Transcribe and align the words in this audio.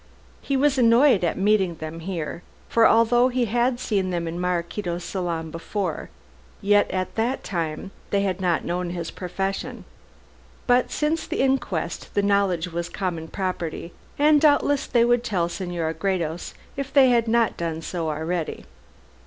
He 0.41 0.57
was 0.57 0.79
annoyed 0.79 1.23
at 1.23 1.37
meeting 1.37 1.75
them 1.75 1.99
here, 1.99 2.41
for 2.67 2.87
although 2.87 3.27
he 3.27 3.45
had 3.45 3.79
seen 3.79 4.09
them 4.09 4.27
in 4.27 4.39
Maraquito's 4.41 5.03
salon 5.03 5.51
before, 5.51 6.09
yet 6.59 6.89
at 6.89 7.13
that 7.13 7.43
time 7.43 7.91
they 8.09 8.21
had 8.21 8.41
not 8.41 8.65
known 8.65 8.89
his 8.89 9.11
profession. 9.11 9.85
But 10.65 10.89
since 10.89 11.27
the 11.27 11.41
inquest 11.41 12.15
the 12.15 12.23
knowledge 12.23 12.67
was 12.69 12.89
common 12.89 13.27
property, 13.27 13.93
and 14.17 14.41
doubtless 14.41 14.87
they 14.87 15.05
would 15.05 15.23
tell 15.23 15.47
Senora 15.47 15.93
Gredos 15.93 16.55
if 16.75 16.91
they 16.91 17.09
had 17.09 17.27
not 17.27 17.55
done 17.55 17.83
so 17.83 18.09
already. 18.09 18.65